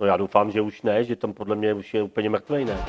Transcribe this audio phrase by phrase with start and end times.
[0.00, 2.84] No já doufám, že už ne, že tam podle mě už je úplně mrtvej, ne?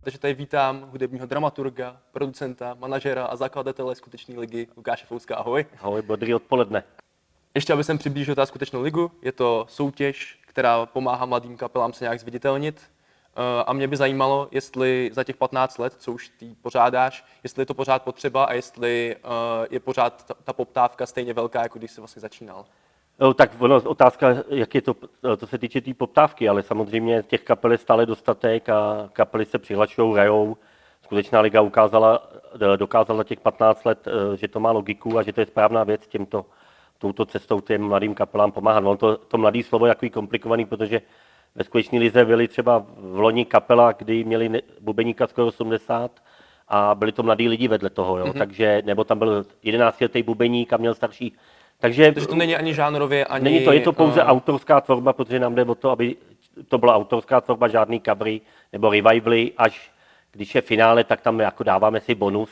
[0.00, 5.36] Takže tady vítám hudebního dramaturga, producenta, manažera a zakladatele skutečné ligy Lukáše Fouska.
[5.36, 5.66] Ahoj.
[5.80, 6.82] Ahoj, bodrý odpoledne.
[7.54, 12.04] Ještě aby jsem přiblížil ta skutečnou ligu, je to soutěž, která pomáhá mladým kapelám se
[12.04, 12.80] nějak zviditelnit.
[13.36, 17.62] Eh, A mě by zajímalo, jestli za těch 15 let, co už ty pořádáš, jestli
[17.62, 21.78] je to pořád potřeba a jestli eh, je pořád ta, ta poptávka stejně velká, jako
[21.78, 22.64] když jsi vlastně začínal.
[23.18, 24.94] No, tak ono, otázka, jak je to,
[25.38, 29.58] to se týče té poptávky, ale samozřejmě těch kapel je stále dostatek a kapely se
[29.58, 30.56] přihlašují, hrajou.
[31.02, 32.28] Skutečná liga ukázala,
[32.76, 36.06] dokázala těch 15 let, eh, že to má logiku a že to je správná věc
[36.06, 36.46] těmto,
[36.98, 38.84] touto cestou těm mladým kapelám pomáhat.
[38.84, 41.02] Ono to, to mladý slovo je takový komplikovaný, protože
[41.54, 46.10] ve skutečné lize byly třeba v loni kapela, kdy měli bubeníka skoro 80
[46.68, 48.24] a byli to mladí lidi vedle toho, jo?
[48.24, 48.38] Mm-hmm.
[48.38, 51.36] takže, nebo tam byl 11 letý bubeník a měl starší.
[51.80, 53.44] Takže, Takže to není ani žánrově, ani...
[53.44, 56.16] Není to, je to pouze eh, autorská tvorba, protože nám jde o to, aby
[56.68, 58.40] to byla autorská tvorba, žádný covery
[58.72, 59.90] nebo revivaly, až
[60.32, 62.50] když je finále, tak tam jako dáváme si bonus,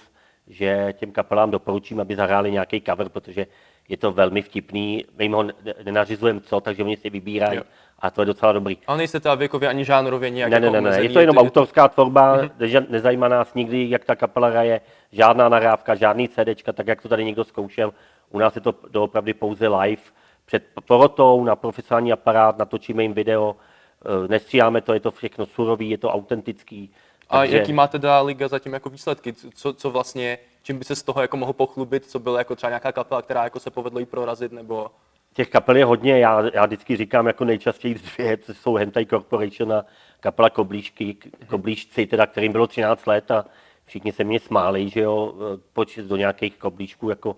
[0.49, 3.47] že těm kapelám doporučím, aby zahráli nějaký cover, protože
[3.89, 5.53] je to velmi vtipný, my jim ho ne-
[5.85, 7.63] nenařizujeme co, takže oni si vybírají Jo.
[7.99, 8.79] a to je docela dobrý.
[8.87, 11.21] Ale nejste teda věkově ani žánrově nějak Ne, ne, jako ne, ne, omezený, je to
[11.21, 12.87] jenom to- autorská tvorba, mm-hmm.
[12.89, 14.81] nezajímá nás nikdy, jak ta kapela hraje,
[15.13, 17.93] žádná nahrávka, žádný CDčka, tak jak to tady někdo zkoušel.
[18.35, 20.03] U nás je to doopravdy pouze live,
[20.47, 23.57] před porotou, na profesionální aparát, natočíme jim video,
[24.05, 26.91] eh, nestříháme to, je to všechno surový, je to autentický.
[27.31, 29.33] A takže- jaký má teda liga zatím jako výsledky?
[29.33, 32.07] Co, co vlastně, čím by se z toho jako mohl pochlubit?
[32.07, 34.91] Co byla jako třeba nějaká kapela, která jako se povedlo jí prorazit, nebo...
[35.33, 39.73] Těch kapel je hodně, já, já vždycky říkám jako nejčastěji dvě, to jsou Hentai Corporation
[39.73, 39.85] a
[40.21, 43.45] kapela Koblížky, Koblížci, teda, kterým bylo 13 let a
[43.85, 45.35] všichni se mě smáli, že jo,
[45.73, 47.37] počet do nějakých koblížků jako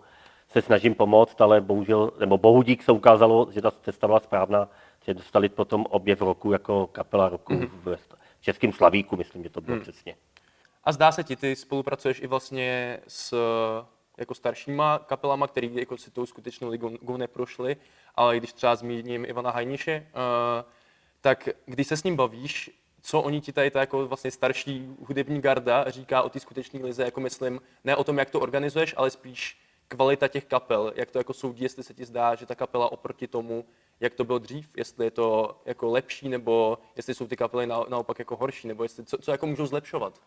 [0.48, 4.68] se snažím pomoct, ale bohužel, nebo bohudík se ukázalo, že ta cesta byla správná,
[5.04, 7.70] že dostali potom objev roku jako kapela roku mm-hmm.
[7.84, 7.98] v,
[8.40, 9.82] Českém Slavíku, myslím, že to bylo mm.
[9.82, 10.16] přesně.
[10.84, 13.34] A zdá se ti, ty spolupracuješ i vlastně s
[14.18, 17.76] jako staršíma kapelama, který jako si tou skutečnou ligou neprošli,
[18.14, 20.64] ale když třeba zmíním Ivana Hajniše, eh,
[21.20, 22.70] tak když se s ním bavíš,
[23.02, 27.04] co oni ti tady ta jako vlastně starší hudební garda říká o té skutečné lize,
[27.04, 31.18] jako myslím, ne o tom, jak to organizuješ, ale spíš kvalita těch kapel, jak to
[31.18, 33.64] jako soudí, jestli se ti zdá, že ta kapela oproti tomu,
[34.00, 37.84] jak to bylo dřív, jestli je to jako lepší, nebo jestli jsou ty kapely na,
[37.88, 40.20] naopak jako horší, nebo jestli, co, co jako můžou zlepšovat.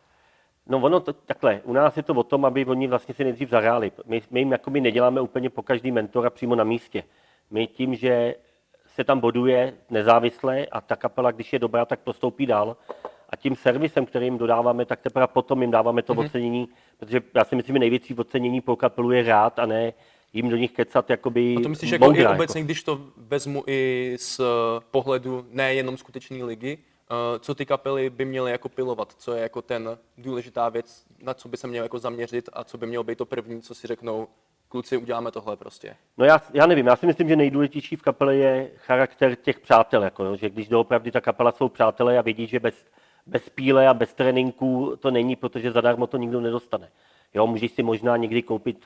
[0.68, 3.50] No ono to, takhle, u nás je to o tom, aby oni vlastně si nejdřív
[3.50, 3.92] zahráli.
[4.06, 7.04] My, my jim jakoby neděláme úplně po každý mentora přímo na místě.
[7.52, 8.36] My tím, že
[8.86, 12.78] se tam boduje nezávisle a ta kapela, když je dobrá, tak postoupí dál.
[13.30, 16.26] A tím servisem, který jim dodáváme, tak teprve potom jim dáváme to mm-hmm.
[16.26, 16.70] ocenění,
[17.00, 19.94] protože já si myslím, že největší ocenění pro kapelu je rád a ne
[20.34, 23.64] jim do nich kecat jakoby A to myslíš jako i moudra, obecně, když to vezmu
[23.68, 24.44] i z eh,
[24.92, 29.62] pohledu nejenom skutečné ligy, eh, co ty kapely by měly jako pilovat, co je jako
[29.62, 33.18] ten důležitá věc, na co by se měl jako zaměřit a co by mělo být
[33.18, 34.28] to první, co si řeknou,
[34.70, 35.96] kluci, uděláme tohle prostě.
[36.18, 40.04] No já, já nevím, já si myslím, že nejdůležitější v kapele je charakter těch přátel,
[40.04, 42.86] jako, jo, že když doopravdy ta kapela jsou přátelé a vědí, že bez,
[43.30, 46.90] bez píle a bez tréninku to není, protože zadarmo to nikdo nedostane.
[47.34, 48.86] Jo, můžeš si možná někdy koupit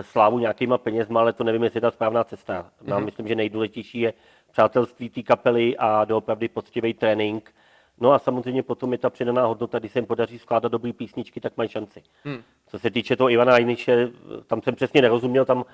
[0.00, 2.70] slávu nějakýma penězma, ale to nevím, jestli je ta správná cesta.
[2.84, 3.04] Já Mhm.
[3.04, 4.12] myslím, že nejdůležitější je
[4.52, 7.54] přátelství té kapely a doopravdy poctivý trénink.
[8.00, 11.40] No a samozřejmě potom je ta přidaná hodnota, když se jim podaří skládat dobré písničky,
[11.40, 12.02] tak mají šanci.
[12.24, 12.42] Hmm.
[12.66, 14.08] Co se týče toho Ivana Ajniše,
[14.46, 15.64] tam jsem přesně nerozuměl, tam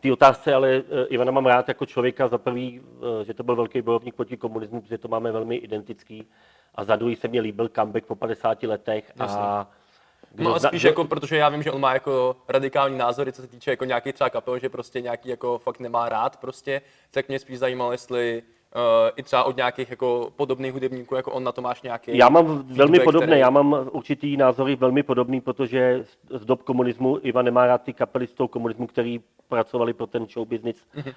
[0.00, 2.80] té otázce, ale eh, Ivana mám rád jako člověka za prvý,
[3.20, 6.26] eh, že to byl velký bojovník proti komunismu, protože to máme velmi identický.
[6.74, 9.12] A za druhý se mě líbil comeback po 50 letech.
[9.18, 9.68] A
[10.36, 13.48] No a spíš jako, protože já vím, že on má jako radikální názory, co se
[13.48, 17.38] týče jako nějaký třeba kapel, že prostě nějaký jako fakt nemá rád prostě, tak mě
[17.38, 18.42] spíš zajímalo, jestli
[18.76, 18.82] uh,
[19.16, 22.62] i třeba od nějakých jako podobných hudebníků, jako on na to máš nějaký Já mám
[22.62, 27.44] velmi podobné, který- já mám určitý názory velmi podobný, protože z- z dob komunismu Ivan
[27.44, 31.10] nemá rád ty kapely z toho komunismu, který pracovali pro ten show business Mhm.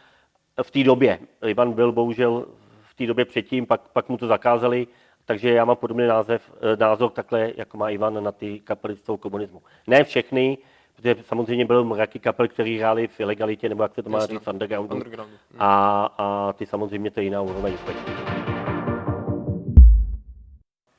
[0.64, 1.20] v té době.
[1.46, 2.46] Ivan byl bohužel
[2.82, 4.88] v té době předtím, pak, pak mu to zakázali,
[5.26, 9.02] takže já mám podobný název, eh, názor takhle, jako má Ivan na ty kapely z
[9.02, 9.62] toho komunismu.
[9.88, 10.58] Ne všechny,
[11.02, 14.44] protože samozřejmě byl mraky kapel, který hráli v ilegalitě, nebo jak se to má říct,
[14.44, 14.96] v undergroundu.
[14.96, 15.38] Undergroundu.
[15.60, 18.00] A, a ty samozřejmě to je jiná úroveň úplně.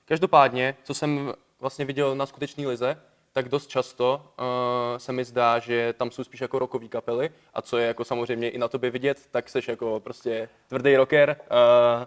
[0.05, 2.97] Každopádně, co jsem vlastně viděl na skutečné lize,
[3.33, 7.63] tak dost často uh, se mi zdá, že tam jsou spíš jako rockové kapely a
[7.63, 11.37] co je jako samozřejmě i na tobě vidět, tak jsi jako prostě tvrdý rocker.
[11.41, 12.05] Uh,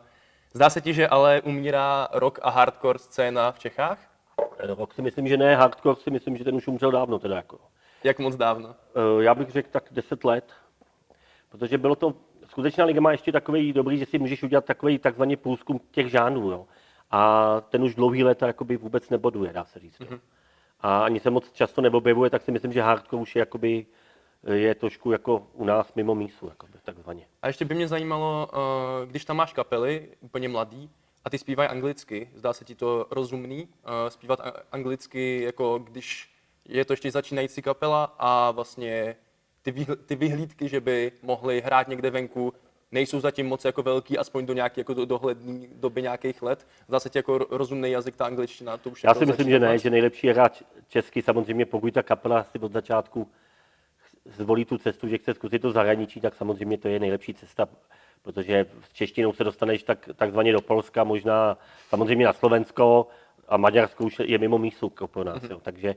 [0.54, 4.00] zdá se ti, že ale umírá rock a hardcore scéna v Čechách?
[4.60, 7.58] Rock si myslím, že ne, hardcore si myslím, že ten už umřel dávno teda jako.
[8.06, 8.76] Jak moc dávno?
[8.96, 10.54] Eh, Já bych řekl tak 10 let,
[11.50, 12.14] protože bylo to,
[12.48, 16.52] skutečná liga má ještě takový dobrý, že si můžeš udělat takový takzvaný průzkum těch žánrů.
[16.52, 16.68] Jo.
[17.12, 20.00] A ten už dlouhý léta jakoby vůbec neboduje, dá se říct.
[20.00, 20.20] Mm-hmm.
[20.82, 23.86] A ani se moc často neobjevuje, tak si myslím, že hardcore už je, jakoby,
[24.54, 27.28] je trošku jako u nás mimo mísu, jakoby, takzvaně.
[27.42, 30.90] A ještě by mě zajímalo, eh, když tam máš kapely, úplně mladý,
[31.24, 34.40] a ty zpívají anglicky, zdá se ti to rozumný, eh, zpívat
[34.72, 36.35] anglicky, jako když
[36.70, 39.16] je to ještě začínající kapela a vlastně
[39.62, 42.54] ty, výhl- ty vyhlídky, že by mohli hrát někde venku,
[42.92, 46.68] nejsou zatím moc jako velký, aspoň do nějaké jako do dohledné doby nějakých let.
[46.88, 49.90] Zase jako rozumný jazyk, ta angličtina, to už Já jako si myslím, že ne, že
[49.90, 53.28] nejlepší je hrát česky, samozřejmě pokud ta kapela si od začátku
[54.26, 57.68] zvolí tu cestu, že chce zkusit to zahraničí, tak samozřejmě to je nejlepší cesta,
[58.22, 61.58] protože s češtinou se dostaneš tak, takzvaně do Polska, možná
[61.90, 63.08] samozřejmě na Slovensko
[63.48, 65.44] a Maďarsko už je mimo mísu pro nás.
[65.44, 65.52] Mm-hmm.
[65.52, 65.60] Jo.
[65.64, 65.96] Takže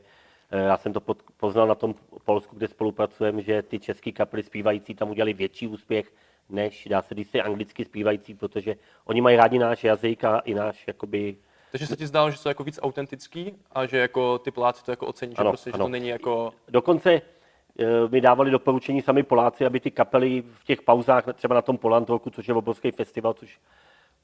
[0.51, 1.01] já jsem to
[1.37, 6.13] poznal na tom Polsku, kde spolupracujeme, že ty české kapely zpívající tam udělali větší úspěch,
[6.49, 10.87] než dá se říct anglicky zpívající, protože oni mají rádi náš jazyk a i náš
[10.87, 11.37] jakoby,
[11.71, 14.91] takže se ti zdálo, že jsou jako víc autentický a že jako ty Poláci to
[14.91, 15.79] jako ocení, ano, že, prostě, ano.
[15.79, 16.53] že to není jako...
[16.69, 21.63] Dokonce eh, mi dávali doporučení sami Poláci, aby ty kapely v těch pauzách, třeba na
[21.63, 23.61] tom Polantroku, což je obrovský festival, což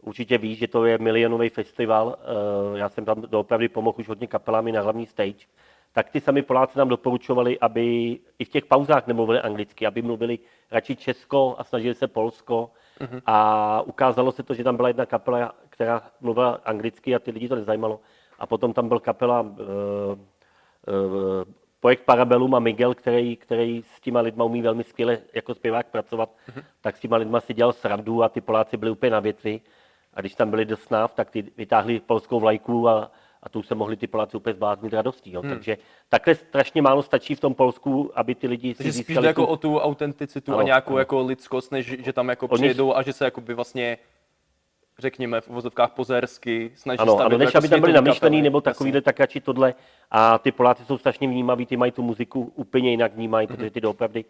[0.03, 2.19] určitě víš, že to je milionový festival.
[2.75, 5.47] Eh, já jsem tam doopravdy pomohl už hodně kapelami na hlavní stage
[5.95, 10.39] tak ty sami Poláci nám doporučovali, aby i v těch pauzách nemluvili anglicky, aby mluvili
[10.71, 12.71] radši Česko a snažili se Polsko.
[13.01, 13.23] Uh-huh.
[13.27, 17.49] A ukázalo se to, že tam byla jedna kapela, která mluvila anglicky a ty lidi
[17.49, 18.01] to nezajímalo.
[18.39, 20.17] A potom tam byl kapela uh, uh,
[21.81, 26.31] projekt Parabellum a Miguel, který, který s těma lidma umí velmi skvěle jako zpěvák pracovat,
[26.49, 26.63] uh-huh.
[26.81, 29.61] tak s těma lidma si dělal srandu a ty Poláci byli úplně na věci.
[30.15, 33.11] A když tam byli do snáv, tak ty vytáhli polskou vlajku a,
[33.45, 35.33] a tu se mohli ty Poláci úplně zbláznit radostí.
[35.33, 35.43] Jo.
[35.43, 35.51] Hmm.
[35.51, 39.25] Takže takhle strašně málo stačí v tom Polsku, aby ty lidi Takže si spíš tu...
[39.25, 40.99] jako o tu autenticitu ano, a nějakou ano.
[40.99, 42.63] jako lidskost, než že tam jako Oni...
[42.63, 43.99] přijedou a že se jako by vlastně
[44.99, 49.01] řekněme v uvozovkách pozersky, snaží ano, ano, než jako aby tam byli namyšlený nebo takovýhle,
[49.01, 49.75] tak radši tohle.
[50.11, 53.57] A ty Poláci jsou strašně vnímaví, ty mají tu muziku úplně jinak vnímají, mm-hmm.
[53.57, 54.25] protože ty doopravdy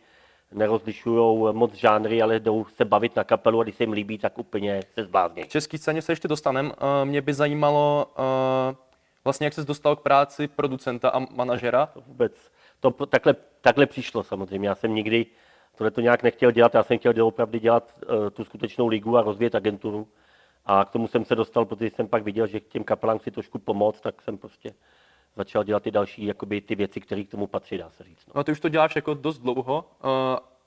[0.53, 4.39] nerozlišují moc žánry, ale jdou se bavit na kapelu a když se jim líbí, tak
[4.39, 5.43] úplně se zblázní.
[5.43, 6.67] V české scéně se ještě dostanem.
[6.67, 8.77] Uh, mě by zajímalo, uh,
[9.25, 11.87] vlastně jak jsi dostal k práci producenta a manažera?
[11.87, 12.53] To vůbec.
[12.81, 14.69] To takhle, takhle přišlo samozřejmě.
[14.69, 15.27] Já jsem nikdy
[15.77, 16.75] tohle to nějak nechtěl dělat.
[16.75, 20.09] Já jsem chtěl opravdu dělat uh, tu skutečnou ligu a rozvíjet agenturu.
[20.67, 23.31] A k tomu jsem se dostal, protože jsem pak viděl, že k těm kapelám si
[23.31, 24.75] trošku pomoct, tak jsem prostě
[25.37, 28.27] začal dělat ty další jakoby, ty věci, které k tomu patří, dá se říct.
[28.27, 28.33] No.
[28.35, 30.11] no a ty už to děláš jako dost dlouho uh,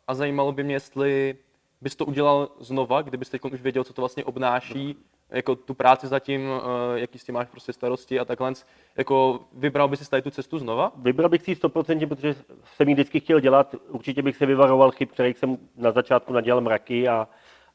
[0.07, 1.37] a zajímalo by mě, jestli
[1.81, 4.95] bys to udělal znova, kdybyste teď už věděl, co to vlastně obnáší,
[5.29, 8.53] jako tu práci zatím, eh, jaký s tím máš prostě starosti a takhle,
[8.97, 10.91] jako vybral bys si tady tu cestu znova?
[10.95, 13.75] Vybral bych si 100%, protože jsem ji vždycky chtěl dělat.
[13.89, 17.27] Určitě bych se vyvaroval chyb, kterých jsem na začátku nadělal mraky a,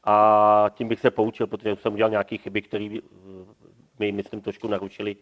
[0.03, 3.01] a tím bych se poučil, protože jsem udělal nějaké chyby, které eh,
[3.99, 5.15] mi, myslím, trošku narušili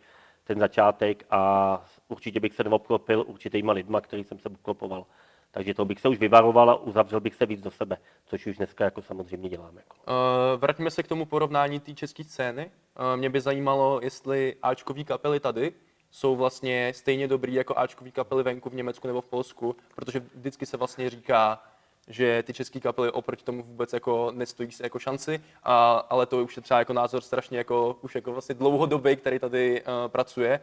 [0.44, 5.06] ten začátek a určitě bych se neobklopil určitýma lidma, který jsem se obklopoval.
[5.52, 8.58] Takže to bych se už vyvaroval a uzavřel bych se víc do sebe, což už
[8.58, 9.82] dneska jako samozřejmě děláme.
[10.08, 10.14] Uh,
[10.58, 12.66] vraťme se k tomu porovnání té české scény.
[12.66, 15.74] Uh, mě by zajímalo, jestli Ačkový kapely tady
[16.12, 20.66] jsou vlastně stejně dobrý jako Ačkový kapely venku v Německu nebo v Polsku, protože vždycky
[20.66, 21.64] se vlastně říká,
[22.08, 26.44] že ty české kapely oproti tomu vůbec jako nestojí se jako šanci, a, ale to
[26.44, 30.60] už je třeba jako názor strašně jako, už jako vlastně dlouhodobý, který tady uh, pracuje.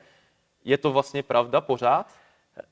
[0.65, 2.13] Je to vlastně pravda pořád?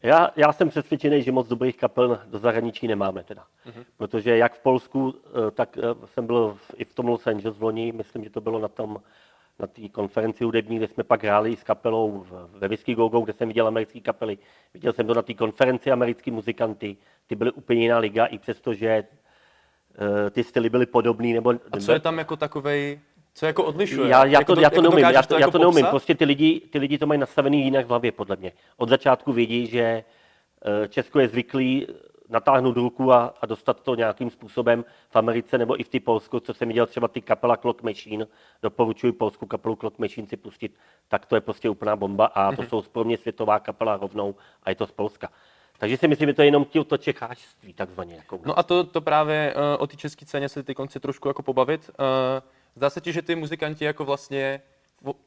[0.03, 3.45] Já, já jsem přesvědčený, že moc dobrých kapel do zahraničí nemáme teda.
[3.67, 3.85] Mm-hmm.
[3.97, 7.63] Protože jak v Polsku, eh, tak eh, jsem byl i v tom Los Angeles v
[7.63, 9.01] loni, myslím, že to bylo na tom
[9.59, 13.33] na té konferenci hudební, kde jsme pak hráli s kapelou ve Whisky Go Go, kde
[13.33, 14.39] jsem viděl americké kapely.
[14.75, 18.75] Viděl jsem to na té konferenci americké muzikanty, ty byly úplně jiná liga, i přesto,
[18.75, 21.33] že uh, ty styly byly podobný.
[21.33, 23.01] Nebo, A co je tam jako takovej
[23.37, 24.09] co jako odlišuje?
[24.09, 25.87] Já, já, jako to, já to neumím, já to, to, já to neumím.
[25.87, 28.53] Prostě ty lidi, ty lidi to mají nastavený jinak v hlavě, podle mě.
[28.77, 31.87] Od začátku vědí, že eh, Česko je zvyklý
[32.29, 36.41] natáhnout ruku a, a dostat to nějakým způsobem v Americe nebo i v ty Polsku,
[36.41, 38.27] co jsem viděl třeba ty kapela Clock Machine,
[38.63, 40.75] doporučuji polskou kapelu Clock Machine si pustit,
[41.09, 42.69] tak to je prostě úplná bomba a to mm-hmm.
[42.69, 45.29] jsou pro mě světová kapela rovnou a je to z Polska.
[45.79, 48.15] Takže si myslím, že to je jenom to čechářství takzvaně.
[48.15, 51.29] Jako no a to, to právě uh, o té české ceně se ty konci trošku
[51.29, 51.91] jako pobavit.
[51.91, 54.63] Uh, Zdá se ti, že ty muzikanti jako vlastně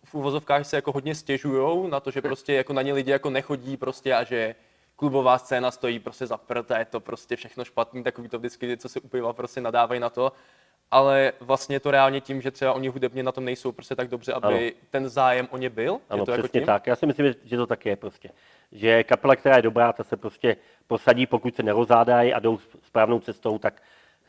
[0.06, 3.30] v, uvozovkách se jako hodně stěžujou na to, že prostě jako na ně lidi jako
[3.30, 4.56] nechodí prostě a že
[4.96, 8.90] klubová scéna stojí prostě za prd je to prostě všechno špatný, takový to vždycky, co
[8.90, 10.32] si upiva, prostě nadávají na to.
[10.92, 14.08] Ale vlastně je to reálně tím, že třeba oni hudebně na tom nejsou prostě tak
[14.08, 14.88] dobře, aby ano.
[14.90, 16.00] ten zájem o ně byl?
[16.10, 16.88] Ano, je to jako přesně jako tak.
[16.88, 18.30] Já si myslím, že to tak je prostě.
[18.72, 23.20] Že kapela, která je dobrá, ta se prostě posadí, pokud se nerozádají a jdou správnou
[23.20, 23.82] cestou, tak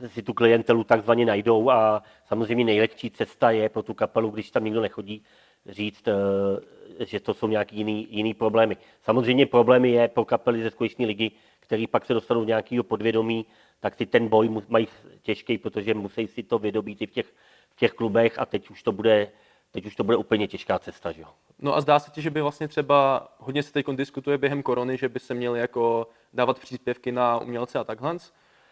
[0.06, 4.64] si tu klientelu takzvaně najdou a samozřejmě nejlehčí cesta je pro tu kapelu, když tam
[4.64, 5.22] nikdo nechodí,
[5.66, 8.76] říct, eh, že to jsou nějaký jiný, jiný problémy.
[9.02, 11.30] Samozřejmě problémy je pro kapely ze skuteční ligy,
[11.60, 13.46] který pak se dostanou do nějakého podvědomí,
[13.80, 14.88] tak si ten boj mají
[15.22, 17.26] těžký, protože musí si to vydobít i v těch,
[17.70, 19.28] v těch klubech a teď už to bude,
[19.70, 21.12] teď už to bude úplně těžká cesta.
[21.12, 21.28] Že jo?
[21.58, 24.96] No a zdá se ti, že by vlastně třeba, hodně se teď diskutuje během korony,
[24.96, 28.16] že by se měly jako dávat příspěvky na umělce a takhle.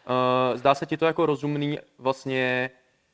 [0.09, 2.71] Eh, zdá se ti to jako rozumný vlastně,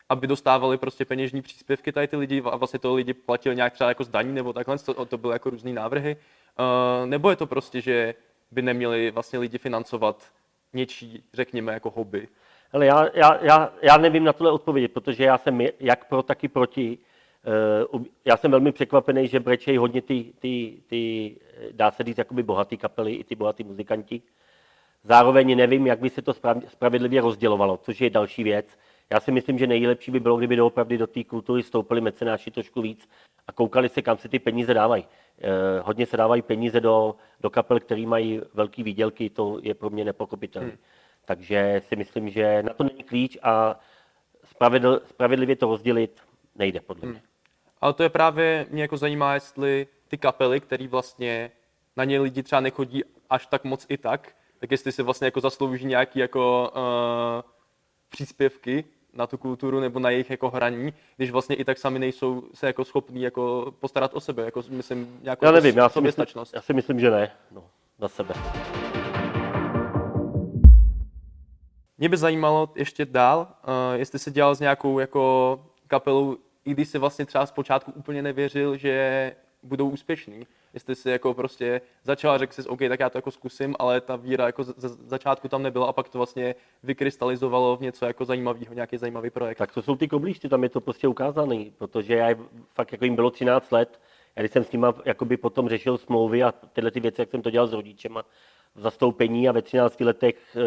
[0.08, 3.88] aby dostávali prostě peněžní příspěvky tady ty lidi a vlastně to lidi platili nějak třeba
[3.88, 6.16] jako zdaní nebo takhle, to, to byly jako různé návrhy.
[6.16, 8.14] Eh, nebo je to prostě, že
[8.50, 10.24] by neměli vlastně lidi financovat
[10.72, 12.28] něčí, řekněme, jako hobby?
[12.72, 16.48] Ale já, já, já, já nevím na tohle odpovědět, protože já jsem jak pro, taky
[16.48, 16.98] proti.
[17.46, 21.36] Eh, já jsem velmi překvapený, že brečejí hodně ty, ty, ty,
[21.72, 24.22] dá se říct, jakoby bohatý kapely, i ty bohatý muzikanti.
[25.04, 26.34] Zároveň nevím, jak by se to
[26.68, 28.78] spravedlivě rozdělovalo, což je další věc.
[29.10, 32.82] Já si myslím, že nejlepší by bylo, kdyby doopravdy do té kultury stoupili mecenáši trošku
[32.82, 33.08] víc
[33.46, 35.04] a koukali se, kam se ty peníze dávají.
[35.38, 35.48] Eh,
[35.82, 40.04] hodně se dávají peníze do, do kapel, které mají velké výdělky, to je pro mě
[40.04, 40.68] nepochopitelné.
[40.68, 40.78] Hmm.
[41.24, 43.80] Takže si myslím, že na to není klíč a
[44.44, 46.20] spravedl, spravedlivě to rozdělit
[46.54, 47.18] nejde, podle mě.
[47.18, 47.26] Hmm.
[47.80, 51.50] Ale to je právě, mě jako zajímá, jestli ty kapely, které vlastně
[51.96, 55.40] na ně lidi třeba nechodí až tak moc i tak, tak jestli si vlastně jako
[55.40, 57.50] zaslouží nějaký jako uh,
[58.08, 62.42] příspěvky na tu kulturu nebo na jejich jako hraní, když vlastně i tak sami nejsou
[62.54, 66.26] se jako schopní jako postarat o sebe, jako myslím nějakou Já nevím, já si, myslím,
[66.54, 67.64] já si myslím, že ne, no,
[67.98, 68.34] na sebe.
[71.98, 76.88] Mě by zajímalo ještě dál, uh, jestli se dělal s nějakou jako kapelou, i když
[76.88, 79.32] si vlastně třeba zpočátku úplně nevěřil, že
[79.64, 80.46] budou úspěšní.
[80.74, 84.16] Jestli si jako prostě začal řekl si, OK, tak já to jako zkusím, ale ta
[84.16, 84.74] víra jako z,
[85.06, 89.58] začátku tam nebyla a pak to vlastně vykrystalizovalo v něco jako zajímavého, nějaký zajímavý projekt.
[89.58, 92.28] Tak to jsou ty koblíšty, tam je to prostě ukázané, protože já
[92.74, 94.00] fakt jako jim bylo 13 let,
[94.36, 97.42] já když jsem s nima jakoby potom řešil smlouvy a tyhle ty věci, jak jsem
[97.42, 97.74] to dělal s
[98.14, 98.24] a
[98.74, 100.60] v zastoupení a ve 13 letech e,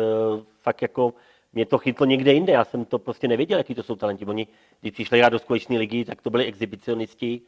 [0.62, 1.14] fakt jako
[1.54, 4.26] mě to chytlo někde jinde, já jsem to prostě nevěděl, jaký to jsou talenti.
[4.26, 4.48] Oni,
[4.82, 7.42] když přišli hrát do skutečné ligy, tak to byli exhibicionisti,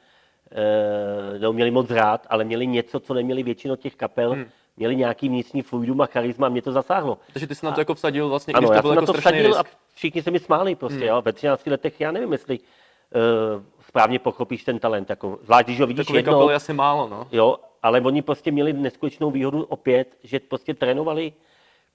[1.39, 4.45] neuměli moc hrát, ale měli něco, co neměli většinou těch kapel, hmm.
[4.77, 7.17] měli nějaký vnitřní fluidum a charisma mě to zasáhlo.
[7.33, 9.47] Takže ty jsi na to jako vsadil vlastně, ano, když to byl jako to vsadil
[9.47, 9.59] risk.
[9.59, 9.63] a
[9.95, 11.07] všichni se mi smáli prostě, hmm.
[11.07, 11.21] jo.
[11.21, 15.87] Ve 13 letech já nevím, jestli uh, správně pochopíš ten talent, jako, zvlášť když ho
[15.87, 16.33] vidíš Takový jednou.
[16.33, 17.27] Takový asi málo, no.
[17.31, 21.33] Jo, ale oni prostě měli neskutečnou výhodu opět, že prostě trénovali,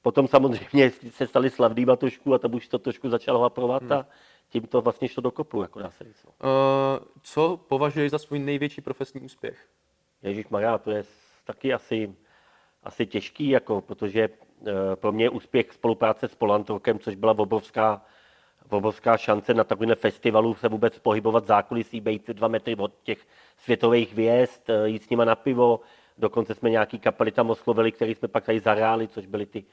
[0.02, 3.92] potom samozřejmě se stali slavnýma trošku a tam už to trošku začalo haprovat hmm.
[3.92, 4.06] a
[4.54, 6.24] tím to vlastně šlo do kopu, jako dá se říct.
[6.24, 6.30] Uh,
[7.22, 9.58] co považuješ za svůj největší profesní úspěch?
[10.22, 11.04] Ježíš Maria, to je
[11.44, 12.14] taky asi,
[12.82, 18.02] asi těžký, jako, protože uh, pro mě je úspěch spolupráce s Polantrokem, což byla obrovská,
[18.70, 23.18] obrovská šance na takovém festivalu se vůbec pohybovat zákulisí, být dva metry od těch
[23.58, 25.80] světových hvězd, uh, jít s nima na pivo,
[26.18, 29.64] dokonce jsme nějaký kapely tam oslovili, který jsme pak tady zahráli, což byly ty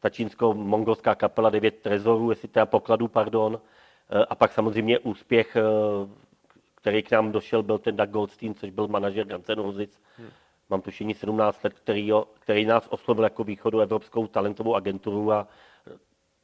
[0.00, 3.89] ta čínsko-mongolská kapela Devět trezorů, jestli teda pokladů, pardon, Eh,
[4.28, 5.62] a pak samozřejmě úspěch, eh,
[6.74, 10.00] který k nám došel, byl ten Doug Goldstein, což byl manažer Guns N' Roses.
[10.16, 10.28] Hmm.
[10.70, 15.48] Mám tušení 17 let, který, který nás oslovil jako východu evropskou talentovou agenturu a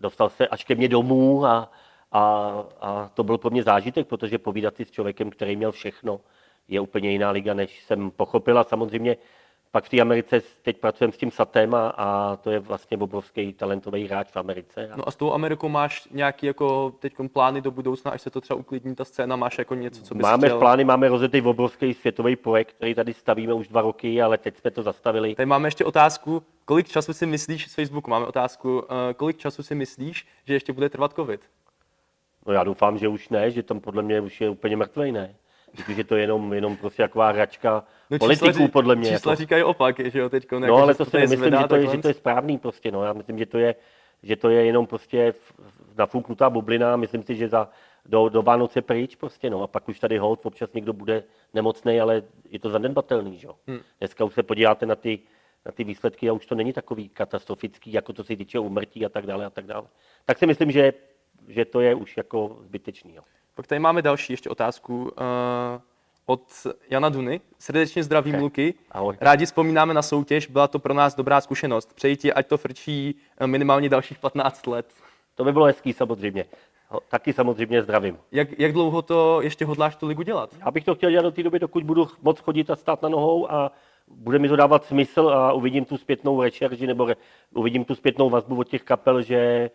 [0.01, 1.71] dostal se až ke mně domů a,
[2.13, 2.21] a,
[2.81, 6.21] a to byl pro mě zážitek, protože povídat si s člověkem, který měl všechno,
[6.69, 8.65] je úplně jiná liga, než jsem pochopila.
[8.65, 9.17] Samozřejmě
[9.77, 13.53] pak v té Americe teď pracujeme s tím Satem a, a to je vlastně obrovský
[13.53, 14.91] talentový hráč v Americe.
[14.97, 18.41] No a s tou Amerikou máš nějaký jako teď plány do budoucna, až se to
[18.41, 20.57] třeba uklidní ta scéna, máš jako něco, co bys Máme chtěl?
[20.57, 24.57] v plány, máme rozjetý obrovský světový projekt, který tady stavíme už dva roky, ale teď
[24.57, 25.35] jsme to zastavili.
[25.35, 29.63] Tady máme ještě otázku, kolik času si myslíš, z Facebooku máme otázku, eh, kolik času
[29.63, 31.41] si myslíš, že ještě bude trvat covid?
[32.47, 35.35] No já doufám, že už ne, že tam podle mě už je úplně mrtvej, ne?
[35.77, 39.11] Protože to je jenom, jenom prostě taková hračka no, politiků, čísla, podle mě.
[39.11, 39.41] Čísla jako.
[39.41, 40.61] říkají opak, že jo, teďko.
[40.61, 43.05] No, ale to si nemyslím, že to, je, že to je správný prostě, no.
[43.05, 43.75] Já myslím, že to je,
[44.23, 45.35] že to je jenom prostě
[45.99, 46.97] nafuknutá bublina.
[46.97, 47.69] Myslím si, že za,
[48.07, 49.63] do, do Vánoce pryč prostě, no.
[49.63, 53.55] A pak už tady hold, občas někdo bude nemocný, ale je to zanedbatelný, že jo.
[53.67, 53.81] Hmm.
[53.99, 55.19] Dneska už se podíváte na ty,
[55.67, 59.09] na ty výsledky a už to není takový katastrofický, jako to se týče umrtí a
[59.09, 59.87] tak dále a tak dále.
[60.25, 60.93] Tak si myslím, že,
[61.49, 63.15] že to je už jako zbytečný.
[63.15, 63.23] Jo.
[63.57, 65.11] Pak tady máme další ještě otázku uh,
[66.27, 66.43] od
[66.91, 67.41] Jana Duny.
[67.59, 68.43] Srdečně zdravím, okay.
[68.43, 68.75] Luky.
[68.91, 69.17] Ahoj.
[69.21, 71.95] Rádi vzpomínáme na soutěž, byla to pro nás dobrá zkušenost.
[71.95, 74.87] Přeji ti, ať to frčí eh, minimálně dalších 15 let.
[75.35, 76.45] To by bylo hezký samozřejmě.
[77.09, 78.19] Taky samozřejmě zdravím.
[78.33, 80.51] Jak, jak dlouho to ještě hodláš tu ligu dělat?
[80.65, 83.09] Já bych to chtěl dělat do té doby, dokud budu moc chodit a stát na
[83.09, 83.73] nohou a
[84.09, 87.15] bude mi to dávat smysl a uvidím tu zpětnou rešerži nebo re,
[87.55, 89.71] uvidím tu zpětnou vazbu od těch kapel, že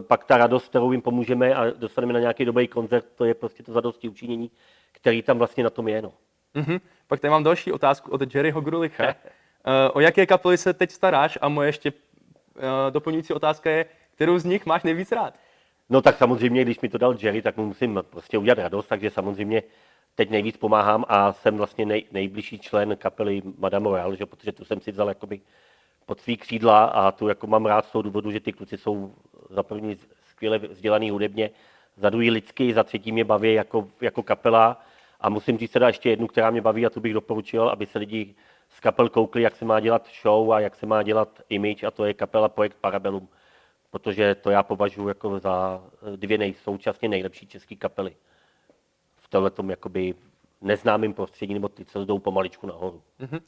[0.00, 3.62] pak ta radost, kterou jim pomůžeme a dostaneme na nějaký dobrý koncert, to je prostě
[3.62, 4.50] to zadosti učinění,
[4.92, 6.02] který tam vlastně na tom je.
[6.02, 6.12] No.
[6.54, 6.80] Mm-hmm.
[7.06, 9.04] Pak tady mám další otázku od Jerryho Grulicha.
[9.04, 9.12] uh,
[9.92, 11.38] o jaké kapely se teď staráš?
[11.40, 15.34] A moje ještě uh, doplňující otázka je, kterou z nich máš nejvíc rád?
[15.90, 19.10] No tak samozřejmě, když mi to dal Jerry, tak mu musím prostě udělat radost, takže
[19.10, 19.62] samozřejmě
[20.14, 24.64] teď nejvíc pomáhám a jsem vlastně nej, nejbližší člen kapely Madame Royale, že, protože tu
[24.64, 25.40] jsem si vzal jakoby
[26.06, 29.14] pod svý křídla a tu jako mám rád z toho důvodu, že ty kluci jsou
[29.50, 29.98] za první
[30.30, 31.50] skvěle vzdělaný hudebně,
[31.96, 34.82] za druhý lidsky, za třetí mě baví jako, jako kapela
[35.20, 37.98] a musím říct teda ještě jednu, která mě baví a tu bych doporučil, aby se
[37.98, 38.34] lidi
[38.68, 41.90] z kapel koukli, jak se má dělat show a jak se má dělat image a
[41.90, 43.28] to je kapela Projekt Parabellum,
[43.90, 45.82] protože to já považuji jako za
[46.16, 48.16] dvě nej, současně nejlepší české kapely
[49.16, 50.14] v tomhle jakoby
[50.60, 53.02] neznámým prostředí, nebo ty, co jdou pomaličku nahoru.
[53.20, 53.40] Mm-hmm.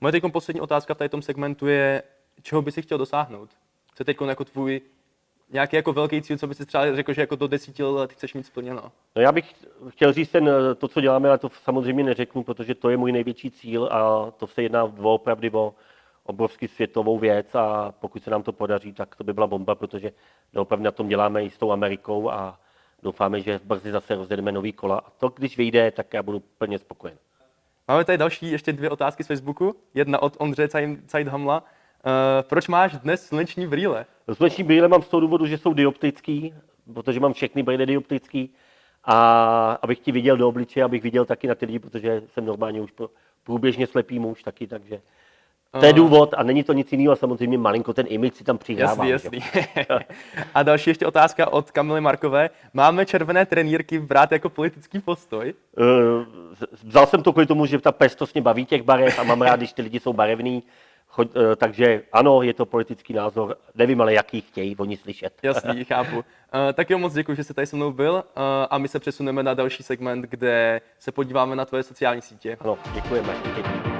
[0.00, 2.02] Moje teď poslední otázka v tom segmentu je,
[2.42, 3.50] čeho by si chtěl dosáhnout?
[3.94, 4.80] Co teď jako tvůj
[5.50, 8.34] nějaký jako velký cíl, co by si třeba řekl, že jako do desíti let chceš
[8.34, 8.92] mít splněno?
[9.16, 9.54] No já bych
[9.88, 13.50] chtěl říct ten, to, co děláme, ale to samozřejmě neřeknu, protože to je můj největší
[13.50, 15.74] cíl a to se jedná opravdu o
[16.24, 20.12] obrovský světovou věc a pokud se nám to podaří, tak to by byla bomba, protože
[20.56, 22.60] opravdu na tom děláme i s tou Amerikou a
[23.02, 24.98] doufáme, že brzy zase rozjedeme nový kola.
[24.98, 27.18] A to, když vyjde, tak já budu plně spokojen.
[27.88, 29.76] Máme tady další ještě dvě otázky z Facebooku.
[29.94, 30.68] Jedna od Ondřeje
[31.10, 31.64] Zeidhamla.
[32.04, 34.06] Uh, proč máš dnes sluneční brýle?
[34.32, 36.54] Sluneční brýle mám z toho důvodu, že jsou dioptický,
[36.94, 38.54] protože mám všechny brýle dioptický
[39.04, 42.80] a abych ti viděl do obličeje, abych viděl taky na ty lidi, protože jsem normálně
[42.80, 42.92] už
[43.44, 45.00] průběžně slepý muž taky, takže
[45.80, 48.58] to je důvod a není to nic jiného a samozřejmě malinko ten image si tam
[48.58, 49.04] přihrává.
[49.06, 49.62] Jasný, jasný.
[50.54, 52.50] a další ještě otázka od Kamily Markové.
[52.74, 55.54] Máme červené trenírky brát jako politický postoj?
[55.78, 55.86] Uh,
[56.82, 59.56] vzal jsem to kvůli tomu, že ta pestost mě baví těch barev a mám rád,
[59.56, 60.62] když ty lidi jsou barevní.
[61.16, 65.32] Choď, uh, takže ano, je to politický názor, nevím ale, jaký chtějí oni slyšet.
[65.42, 66.16] Jasný, chápu.
[66.16, 66.22] Uh,
[66.74, 69.42] tak jo, moc děkuji, že jsi tady se mnou byl uh, a my se přesuneme
[69.42, 72.56] na další segment, kde se podíváme na tvoje sociální sítě.
[72.60, 73.34] Ano, děkujeme.
[73.44, 73.95] Děkujeme.